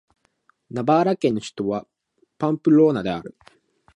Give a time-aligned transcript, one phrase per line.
[0.71, 1.85] ナバーラ県の県都は
[2.39, 3.37] パンプローナである